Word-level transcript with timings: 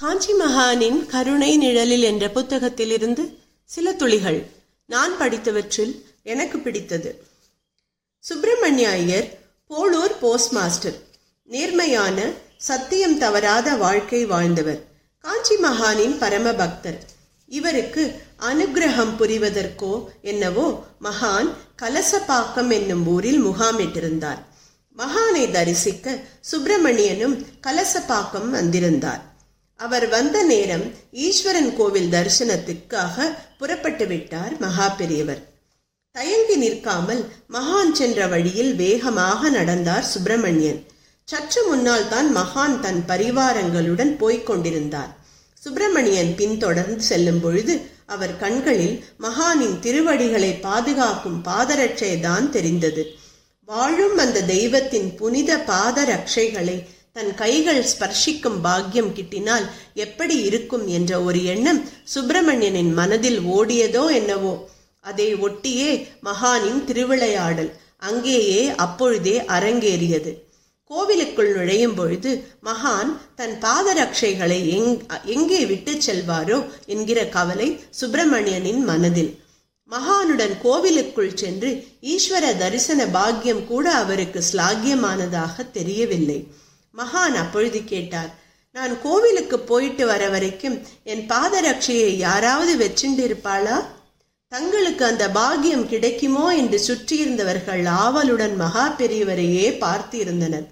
காஞ்சி 0.00 0.32
மகானின் 0.32 1.06
கருணை 1.06 1.56
நிழலில் 1.56 2.02
என்ற 2.02 2.28
புத்தகத்திலிருந்து 2.28 3.36
சில 3.64 3.92
துளிகள் 3.92 4.46
நான் 4.86 5.18
படித்தவற்றில் 5.18 6.04
எனக்கு 6.22 6.58
பிடித்தது. 6.58 7.24
சுப்பிரமணிய 8.18 8.88
ஐயர் 8.90 9.38
போலூர் 9.70 10.14
போஸ்ட் 10.20 10.52
மாஸ்டர் 10.52 10.96
நேர்மையான 11.44 12.30
சத்தியம் 12.56 13.18
தவறாத 13.18 13.76
வாழ்க்கை 13.76 14.24
வாழ்ந்தவர் 14.24 14.84
காஞ்சி 15.18 15.56
மகானின் 15.56 16.16
பரம 16.18 16.52
பக்தர். 16.52 16.98
இவருக்கு 17.46 18.20
அனுகிரகம் 18.38 19.14
புரிவதற்கோ 19.18 20.04
என்னவோ 20.22 20.84
மகான் 21.02 21.50
கலசப்பாக்கம் 21.82 22.72
என்னும் 22.72 23.06
ஊரில் 23.06 23.44
முகாமிட்டிருந்தார். 23.44 24.38
மகானை 24.96 25.50
தரிசிக்க 25.50 26.18
சுப்பிரமணியனும் 26.52 27.44
கலசப்பாக்கம் 27.66 28.48
வந்திருந்தார். 28.48 29.29
அவர் 29.80 30.06
வந்த 30.08 30.38
நேரம் 30.42 30.86
ஈஸ்வரன் 31.26 31.70
கோவில் 31.76 32.10
தரிசனத்துக்காக 32.14 33.28
புறப்பட்டு 33.58 34.06
விட்டார் 34.06 34.54
மகா 34.58 34.88
பெரியவர் 34.88 35.40
தயங்கி 36.16 36.56
நிற்காமல் 36.56 37.20
மகான் 37.52 37.92
சென்ற 37.92 38.26
வழியில் 38.26 38.72
வேகமாக 38.74 39.50
நடந்தார் 39.50 40.06
சுப்பிரமணியன். 40.12 40.80
சற்று 41.28 41.60
முன்னால் 41.68 42.08
தான் 42.08 42.28
மகான் 42.36 42.74
தன் 42.80 43.00
பரிவாரங்களுடன் 43.08 44.12
போய்க் 44.16 44.46
கொண்டிருந்தார். 44.46 45.12
சுப்பிரமணியன் 45.62 46.32
பின்தொடர்ந்து 46.34 47.04
செல்லும் 47.04 47.40
பொழுது 47.40 47.74
அவர் 48.06 48.34
கண்களில் 48.36 48.96
மகானின் 49.18 49.76
திருவடிகளை 49.80 50.52
பாதுகாக்கும் 50.66 51.40
பாதரட்சை 51.48 52.12
தான் 52.20 52.48
தெரிந்தது. 52.50 53.04
வாழும் 53.68 54.16
அந்த 54.18 54.46
தெய்வத்தின் 54.54 55.08
புனித 55.16 55.56
பாதரட்சைகளை 55.66 56.76
தன் 57.16 57.34
கைகள் 57.34 57.84
ஸ்பர்ஷிக்கும் 57.84 58.58
பாக்கியம் 58.64 59.12
கிட்டினால் 59.14 59.64
எப்படி 59.94 60.36
இருக்கும் 60.42 60.86
என்ற 60.88 61.22
ஒரு 61.22 61.44
எண்ணம் 61.44 61.80
சுப்பிரமணியனின் 62.14 62.92
மனதில் 62.92 63.40
ஓடியதோ 63.40 64.04
என்னவோ. 64.12 64.52
அதை 65.00 65.34
ஒட்டியே 65.34 65.90
மகானின் 66.24 66.84
திருவிளையாடல் 66.84 67.72
அங்கேயே 67.98 68.62
அப்பொழுதே 68.74 69.40
அரங்கேறியது. 69.40 70.32
கோவிலுக்குள் 70.90 71.50
நுழையும் 71.54 71.94
பொழுது 71.94 72.30
மகான் 72.64 73.10
தன் 73.34 73.54
பாதரட்சைகளை 73.60 74.60
எங் 74.68 74.90
எங்கே 75.24 75.66
விட்டு 75.66 75.92
செல்வாரோ 76.06 76.58
என்கிற 76.86 77.26
கவலை 77.26 77.68
சுப்பிரமணியனின் 78.00 78.82
மனதில். 78.84 79.32
மகானுடன் 79.90 80.56
கோவிலுக்குள் 80.62 81.34
சென்று 81.34 81.70
ஈஸ்வர 82.02 82.56
தரிசன 82.58 83.06
பாக்கியம் 83.06 83.66
கூட 83.66 83.90
அவருக்கு 83.90 84.42
ஸ்லாகியமானதாக 84.52 85.70
தெரியவில்லை. 85.70 86.40
மகான் 86.96 87.34
அப்பொழுது 87.34 87.84
கேட்டார் 87.84 88.30
நான் 88.72 89.02
கோவிலுக்கு 89.02 89.58
போயிட்டு 89.58 90.06
வர 90.06 90.28
வரைக்கும் 90.28 90.76
என் 91.04 91.24
பாதரட்சையை 91.28 92.10
யாராவது 92.16 92.72
வச்சுண்டு 92.76 93.22
இருப்பாளா 93.28 93.76
தங்களுக்கு 94.48 95.04
அந்த 95.04 95.30
பாக்கியம் 95.30 95.86
கிடைக்குமோ? 95.86 96.56
என்று 96.56 96.78
சுற்றியிருந்தவர்கள் 96.78 97.86
ஆவலுடன் 97.86 98.56
மகா 98.56 98.94
பெரியவரையே 98.98 99.78
பார்த்து 99.78 100.18
இருந்தனர் 100.18 100.66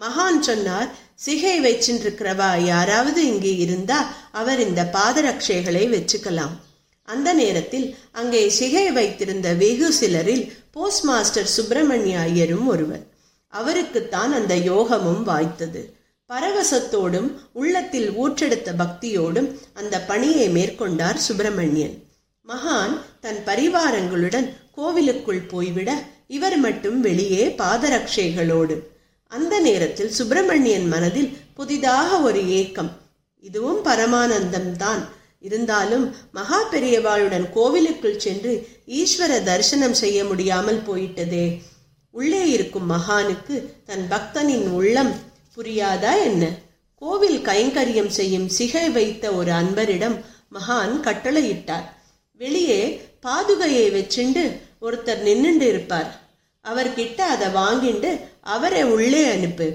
மகான் 0.00 0.40
சொன்னார் 0.40 0.88
சிகை 1.14 1.60
வச்சின்றிருக்கிறவா 1.60 2.62
யாராவது 2.64 3.26
இங்கே 3.26 3.56
இருந்தா 3.56 3.98
அவர் 4.32 4.60
இந்த 4.60 4.82
பாதரட்சைகளை 4.92 5.84
வச்சுக்கலாம். 5.88 6.54
அந்த 7.08 7.32
நேரத்தில் 7.32 7.96
அங்கே 8.12 8.48
சிகை 8.48 8.92
வைத்திருந்த 8.92 9.54
வெகு 9.54 9.92
சிலரில் 9.92 10.52
போஸ்ட் 10.70 11.04
மாஸ்டர் 11.04 11.46
சுப்பிரமணிய 11.46 12.18
ஐயரும் 12.18 12.66
ஒருவர். 12.66 13.04
அவருக்குத்தான் 13.58 14.32
அந்த 14.38 14.54
யோகமும் 14.70 15.22
வாய்த்தது. 15.26 15.82
பரவசத்தோடும் 16.30 17.28
உள்ளத்தில் 17.52 18.08
ஊற்றெடுத்த 18.10 18.68
பக்தியோடும் 18.78 19.48
அந்த 19.74 20.00
பணியை 20.00 20.48
மேற்கொண்டார் 20.48 21.24
சுப்பிரமணியன். 21.26 21.94
மகான் 22.46 22.94
தன் 23.20 23.40
பரிவாரங்களுடன் 23.46 24.48
கோவிலுக்குள் 24.76 25.42
போய்விட 25.52 25.90
இவர் 26.28 26.56
மட்டும் 26.56 27.00
வெளியே 27.00 27.54
பாதரக்ஷைகளோடு. 27.58 28.76
அந்த 29.32 29.54
நேரத்தில் 29.58 30.10
சுப்பிரமணியன் 30.10 30.88
மனதில் 30.88 31.30
புதிதாக 31.54 32.18
ஒரு 32.20 32.48
ஏக்கம். 32.48 32.90
இதுவும் 33.40 33.80
பரமானந்தம் 33.84 34.70
தான் 34.76 35.02
இருந்தாலும் 35.40 36.04
மகா 36.32 36.58
பெரியவாளுடன் 36.70 37.46
கோவிலுக்குள் 37.50 38.18
சென்று 38.18 38.52
ஈஸ்வர 38.86 39.42
தரிசனம் 39.42 39.96
செய்ய 40.02 40.18
முடியாமல் 40.24 40.82
போயிட்டதே. 40.88 41.46
உள்ளே 42.18 42.42
இருக்கும் 42.50 42.90
மகானுக்கு 42.90 43.56
தன் 43.88 44.04
பக்தனின் 44.10 44.68
உள்ளம் 44.78 45.12
புரியாதா 45.56 46.12
என்ன? 46.24 46.44
கோவில் 47.02 47.40
கைங்கரியம் 47.44 48.12
செய்யும் 48.18 48.48
சிகை 48.48 48.86
வைத்த 48.90 49.24
ஒரு 49.32 49.50
அன்பரிடம் 49.52 50.16
மகான் 50.56 50.94
கட்டளையிட்டார். 51.06 51.86
வெளியே 52.40 52.80
பாதுகையை 53.26 53.86
வச்சுண்டு 53.96 54.44
ஒருத்தர் 54.80 55.22
நின்னுண்டு 55.28 55.66
இருப்பார். 55.72 56.10
அவர்கிட்ட 56.64 57.20
அதை 57.34 57.48
வாங்கிண்டு 57.60 58.10
அவரை 58.54 58.82
உள்ளே 58.94 59.22
அனுப்பு. 59.34 59.68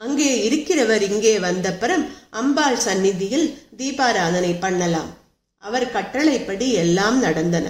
அங்கே 0.00 0.30
இருக்கிறவர் 0.48 1.04
இங்கே 1.10 1.34
வந்தப்புறம் 1.38 2.04
அம்பாள் 2.30 2.80
சந்நிதியில் 2.86 3.48
தீபாராதனை 3.76 4.52
பண்ணலாம். 4.60 5.10
அவர் 5.64 5.88
கட்டளைப்படி 5.90 6.68
எல்லாம் 6.84 7.18
நடந்தன. 7.18 7.68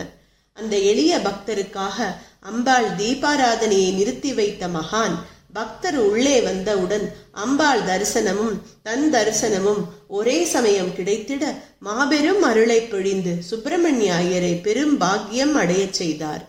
அந்த 0.56 0.75
எளிய 0.91 1.12
பக்தருக்காக 1.19 1.98
அம்பாள் 2.44 2.88
தீபாராதனையை 2.99 3.91
நிறுத்தி 3.94 4.32
வைத்த 4.32 4.69
மகான் 4.69 5.15
பக்தர் 5.53 5.97
உள்ளே 5.97 6.41
வந்தவுடன் 6.41 7.05
அம்பாள் 7.32 7.81
தரிசனமும் 7.81 8.56
தன் 8.82 9.05
தரிசனமும் 9.12 9.82
ஒரே 10.09 10.44
சமயம் 10.44 10.91
கிடைத்திட 10.97 11.44
மாபெரும் 11.78 12.43
அருளை 12.43 12.81
பொழிந்து 12.81 13.34
சுப்பிரமணிய 13.41 14.15
ஐயரை 14.15 14.55
பெரும் 14.62 14.97
பாக்கியம் 14.99 15.55
அடையச் 15.56 15.93
செய்தார். 15.93 16.43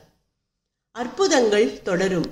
அற்புதங்கள் 0.96 1.82
தொடரும். 1.82 2.28